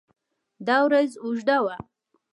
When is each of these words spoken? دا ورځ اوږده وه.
دا 0.67 0.77
ورځ 0.85 1.11
اوږده 1.23 1.57
وه. 1.63 1.75